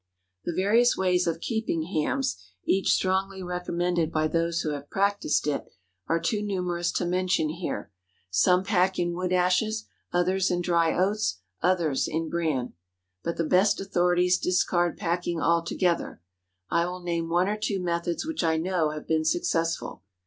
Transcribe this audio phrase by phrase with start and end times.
[0.45, 6.41] The various ways of keeping hams—each strongly recommended by those who have practised it—are too
[6.41, 7.91] numerous to mention here.
[8.31, 12.73] Some pack in wood ashes; others, in dry oats; others, in bran.
[13.23, 16.23] But the best authorities discard packing altogether.
[16.71, 20.01] I will name one or two methods which I know have been successful.